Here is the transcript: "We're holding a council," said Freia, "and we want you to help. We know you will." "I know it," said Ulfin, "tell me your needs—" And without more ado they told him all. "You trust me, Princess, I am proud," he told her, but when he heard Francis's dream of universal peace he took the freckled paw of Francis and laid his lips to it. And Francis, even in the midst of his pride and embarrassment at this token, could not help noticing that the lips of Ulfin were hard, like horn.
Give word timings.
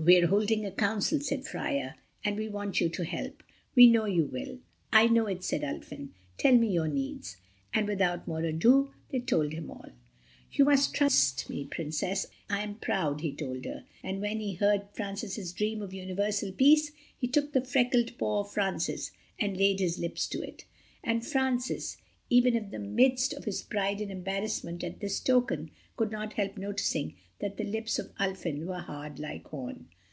"We're 0.00 0.28
holding 0.28 0.64
a 0.64 0.70
council," 0.70 1.18
said 1.18 1.44
Freia, 1.44 1.96
"and 2.24 2.36
we 2.38 2.48
want 2.48 2.80
you 2.80 2.88
to 2.88 3.04
help. 3.04 3.42
We 3.74 3.88
know 3.90 4.04
you 4.04 4.26
will." 4.26 4.60
"I 4.92 5.08
know 5.08 5.26
it," 5.26 5.42
said 5.42 5.62
Ulfin, 5.62 6.10
"tell 6.36 6.54
me 6.54 6.68
your 6.72 6.86
needs—" 6.86 7.36
And 7.74 7.88
without 7.88 8.28
more 8.28 8.42
ado 8.44 8.92
they 9.10 9.18
told 9.18 9.52
him 9.54 9.72
all. 9.72 9.90
"You 10.52 10.72
trust 10.92 11.50
me, 11.50 11.64
Princess, 11.64 12.26
I 12.48 12.62
am 12.62 12.76
proud," 12.76 13.22
he 13.22 13.32
told 13.34 13.64
her, 13.64 13.86
but 14.04 14.18
when 14.20 14.38
he 14.38 14.54
heard 14.54 14.86
Francis's 14.92 15.52
dream 15.52 15.82
of 15.82 15.92
universal 15.92 16.52
peace 16.52 16.92
he 17.18 17.26
took 17.26 17.52
the 17.52 17.64
freckled 17.64 18.16
paw 18.18 18.42
of 18.42 18.52
Francis 18.52 19.10
and 19.40 19.56
laid 19.58 19.80
his 19.80 19.98
lips 19.98 20.28
to 20.28 20.40
it. 20.40 20.64
And 21.02 21.26
Francis, 21.26 21.96
even 22.30 22.54
in 22.54 22.70
the 22.70 22.78
midst 22.78 23.32
of 23.32 23.44
his 23.46 23.62
pride 23.62 24.00
and 24.00 24.12
embarrassment 24.12 24.84
at 24.84 25.00
this 25.00 25.18
token, 25.18 25.72
could 25.96 26.12
not 26.12 26.34
help 26.34 26.56
noticing 26.56 27.16
that 27.40 27.56
the 27.56 27.64
lips 27.64 28.00
of 28.00 28.12
Ulfin 28.18 28.66
were 28.66 28.80
hard, 28.80 29.18
like 29.20 29.46
horn. 29.46 29.86